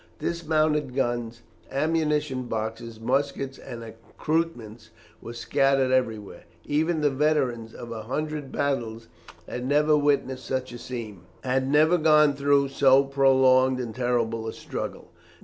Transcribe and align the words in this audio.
Dismounted 0.17 0.95
guns, 0.95 1.43
ammunition 1.69 2.47
boxes, 2.47 2.99
muskets, 2.99 3.59
and 3.59 3.83
accoutrements 3.83 4.89
were 5.21 5.33
scattered 5.35 5.91
everywhere. 5.91 6.45
Even 6.65 7.01
the 7.01 7.11
veterans 7.11 7.71
of 7.75 7.91
a 7.91 8.01
hundred 8.01 8.51
battles 8.51 9.09
had 9.47 9.63
never 9.63 9.95
witnessed 9.95 10.45
such 10.47 10.71
a 10.73 10.79
scene, 10.79 11.21
had 11.43 11.69
never 11.69 11.99
gone 11.99 12.33
through 12.33 12.69
so 12.69 13.03
prolonged 13.03 13.79
and 13.79 13.93
terrible 13.93 14.47
a 14.47 14.53
struggle. 14.53 15.09